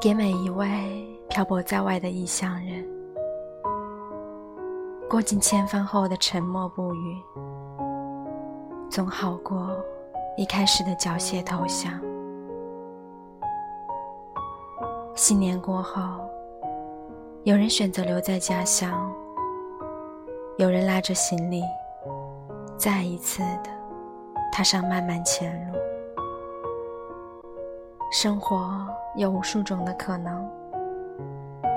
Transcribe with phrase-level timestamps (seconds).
[0.00, 0.68] 给每一位
[1.28, 2.86] 漂泊在外的异乡人，
[5.10, 7.16] 过尽千帆后的沉默不语，
[8.88, 9.76] 总好过
[10.36, 12.00] 一开始的缴械投降。
[15.16, 16.00] 新年过后，
[17.42, 19.12] 有人选择留在家乡，
[20.58, 21.60] 有人拉着行李，
[22.76, 23.70] 再一次的
[24.52, 25.76] 踏上漫漫前路。
[28.10, 28.86] 生活
[29.16, 30.48] 有无数种的可能，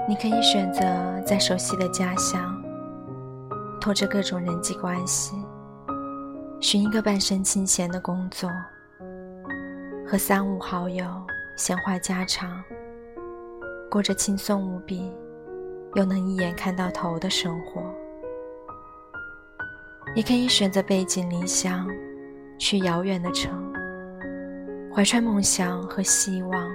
[0.07, 0.81] 你可以选择
[1.25, 2.55] 在熟悉的家乡，
[3.81, 5.35] 拖着各种人际关系，
[6.61, 8.49] 寻一个半生清闲的工作，
[10.07, 11.05] 和三五好友
[11.57, 12.63] 闲话家常，
[13.89, 15.11] 过着轻松无比
[15.95, 17.83] 又能一眼看到头的生活。
[20.15, 21.85] 也可以选择背井离乡，
[22.57, 23.70] 去遥远的城。
[24.93, 26.69] 怀揣梦想和希望，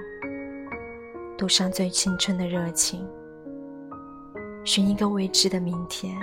[1.37, 3.07] 赌上最青春的热情，
[4.65, 6.17] 寻一个未知的明天。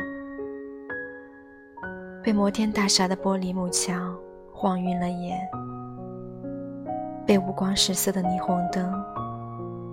[2.24, 4.18] 被摩天大厦的玻璃幕墙
[4.52, 5.40] 晃晕了眼，
[7.28, 8.92] 被五光十色的霓虹灯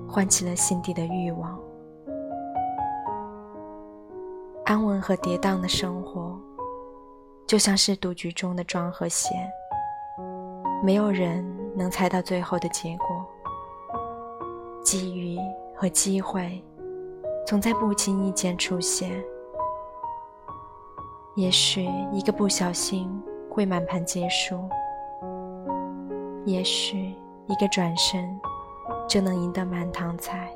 [0.09, 1.61] 唤起了心底的欲望。
[4.65, 6.41] 安稳和跌宕的生活，
[7.47, 9.47] 就像是赌局中的庄和闲，
[10.83, 11.60] 没有人。
[11.75, 13.27] 能猜到最后的结果，
[14.83, 15.39] 机遇
[15.77, 16.63] 和机会
[17.47, 19.11] 总在不经意间出现。
[21.37, 23.09] 也许一个不小心
[23.49, 24.69] 会满盘皆输，
[26.45, 27.15] 也许
[27.47, 28.39] 一个转身
[29.09, 30.51] 就能赢得满堂彩。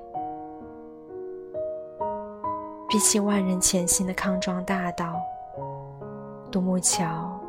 [2.89, 5.15] 比起万人前行的康庄大道，
[6.51, 7.41] 独木桥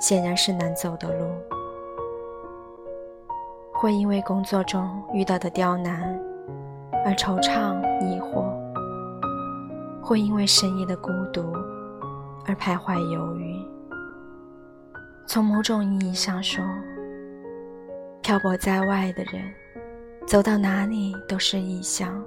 [0.00, 1.55] 显然是难走的路。
[3.86, 6.12] 会因为工作中遇到的刁难
[7.04, 8.52] 而惆怅疑惑，
[10.02, 11.52] 会因为深夜的孤独
[12.46, 13.64] 而徘徊犹豫。
[15.24, 16.64] 从某种意义上说，
[18.22, 19.40] 漂泊在外的人，
[20.26, 22.20] 走到哪里都是异乡。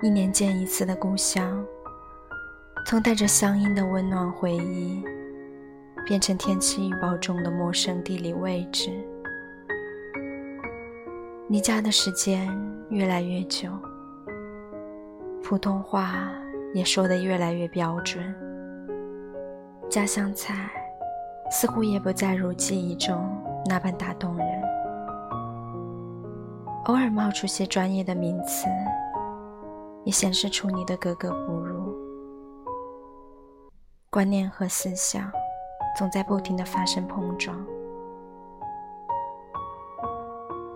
[0.00, 1.60] 一年见一次的故乡，
[2.86, 5.02] 从带着乡音的温暖回忆，
[6.06, 8.92] 变成天气预报中的陌生地理位置。
[11.48, 12.46] 离家的时间
[12.90, 13.70] 越来越久，
[15.42, 16.30] 普通话
[16.74, 18.22] 也说得越来越标准，
[19.88, 20.70] 家乡菜
[21.50, 23.26] 似乎也不再如记忆中
[23.64, 24.46] 那般打动人。
[26.84, 28.66] 偶尔冒出些专业的名词，
[30.04, 31.96] 也显示出你的格格不入。
[34.10, 35.32] 观念和思想
[35.96, 37.58] 总在不停的发生碰撞。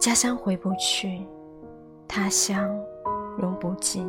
[0.02, 1.24] 家乡回不去，
[2.08, 2.68] 他乡
[3.38, 4.04] 融不进，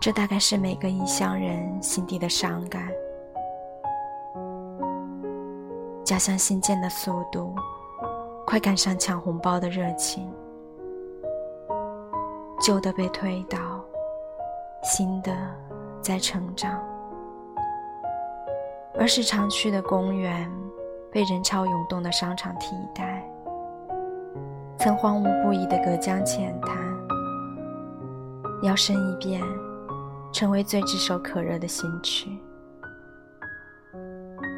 [0.00, 2.88] 这大概是每个异乡人心底的伤感。
[6.04, 7.56] 家乡新建的速度，
[8.46, 10.32] 快赶上抢红包的热情，
[12.60, 13.58] 旧的被推倒，
[14.84, 15.36] 新的
[16.00, 16.80] 在成长。
[18.94, 20.48] 儿时常去的公园，
[21.10, 23.28] 被人潮涌动的商场替代。
[24.82, 26.76] 曾荒芜不已的隔江浅滩，
[28.64, 29.40] 摇身一变，
[30.32, 32.28] 成为最炙手可热的新区。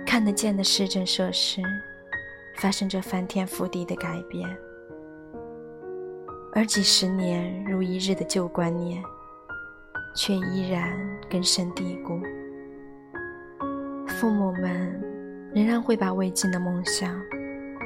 [0.07, 1.61] 看得见的市政设施，
[2.57, 4.49] 发生着翻天覆地的改变，
[6.55, 9.05] 而几十年如一日的旧观念，
[10.17, 10.99] 却依然
[11.29, 12.19] 根深蒂固。
[14.07, 14.99] 父母们
[15.55, 17.15] 仍然会把未尽的梦想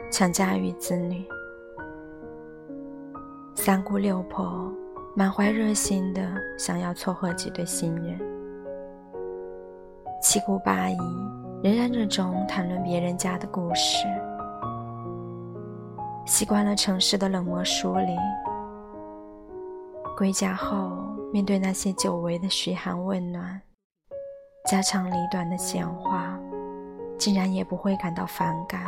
[0.09, 1.27] 强加于子女。
[3.69, 4.73] 三姑六婆
[5.15, 6.23] 满怀热心的
[6.59, 8.19] 想要撮合几对新人，
[10.23, 10.97] 七姑八姨
[11.63, 14.07] 仍然热衷谈论别人家的故事。
[16.25, 18.17] 习惯了城市的冷漠疏离，
[20.17, 20.97] 归家后
[21.31, 23.61] 面对那些久违的嘘寒问暖、
[24.65, 26.41] 家长里短的闲话，
[27.19, 28.87] 竟然也不会感到反感。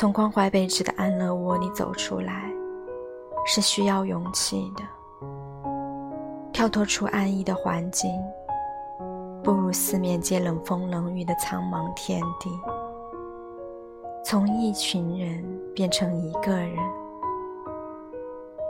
[0.00, 2.50] 从关怀备至的安乐窝里走出来，
[3.44, 4.82] 是需要勇气的。
[6.54, 8.10] 跳脱出安逸的环境，
[9.44, 12.50] 步入四面皆冷风冷雨的苍茫天地。
[14.24, 15.44] 从一群人
[15.74, 16.78] 变成一个人，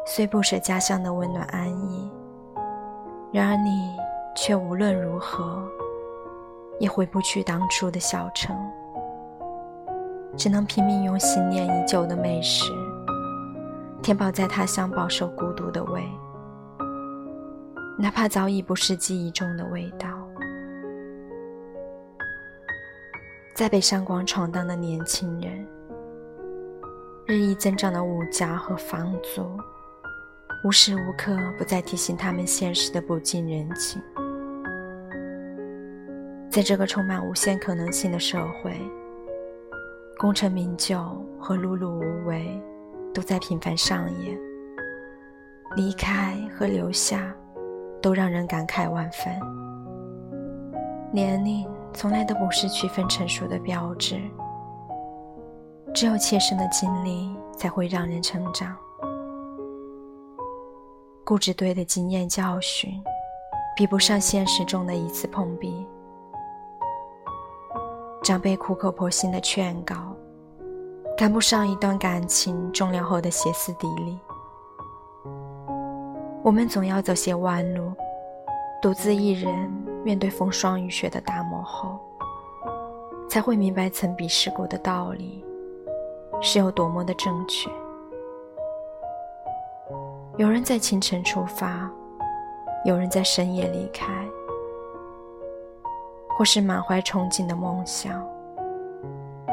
[0.08, 2.10] 虽不舍家乡的温暖安逸，
[3.30, 3.96] 然而你
[4.34, 5.62] 却无论如何
[6.80, 8.58] 也回不去当初的小城。
[10.36, 12.72] 只能拼命用心念已久的美食
[14.02, 16.02] 填饱在他乡饱受孤独的胃，
[17.98, 20.08] 哪怕早已不是记忆中的味道。
[23.54, 25.66] 在北上广闯荡的年轻人，
[27.26, 29.44] 日益增长的物价和房租，
[30.64, 34.00] 无时无刻不在提醒他们现实的不近人情。
[36.50, 38.80] 在这个充满无限可能性的社会，
[40.20, 40.98] 功成名就
[41.40, 42.62] 和碌碌无为
[43.14, 44.38] 都在频繁上演，
[45.76, 47.34] 离开和留下
[48.02, 49.34] 都让人感慨万分。
[51.10, 51.66] 年龄。
[51.92, 54.20] 从来都不是区分成熟的标志，
[55.92, 58.76] 只有切身的经历才会让人成长。
[61.24, 63.02] 固执堆的经验教训，
[63.76, 65.84] 比不上现实中的一次碰壁；
[68.22, 69.96] 长辈苦口婆心的劝告，
[71.16, 74.18] 赶不上一段感情终了后的歇斯底里。
[76.42, 77.92] 我们总要走些弯路，
[78.80, 79.70] 独自一人。
[80.02, 82.00] 面对风霜雨雪的打磨后，
[83.28, 85.44] 才会明白曾鄙视过的道理
[86.40, 87.68] 是有多么的正确。
[90.38, 91.90] 有人在清晨出发，
[92.86, 94.26] 有人在深夜离开，
[96.40, 98.26] 或是满怀憧憬的梦想，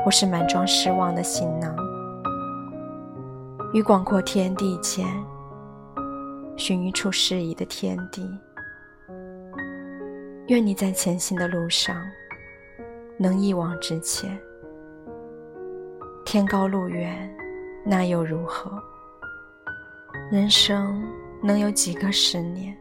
[0.05, 1.75] 或是满装失望的行囊，
[3.73, 5.05] 于广阔天地间
[6.55, 8.25] 寻一处适宜的天地。
[10.47, 12.01] 愿你在前行的路上
[13.17, 14.39] 能一往直前。
[16.23, 17.29] 天高路远，
[17.85, 18.81] 那又如何？
[20.31, 21.05] 人生
[21.43, 22.73] 能有几个十年？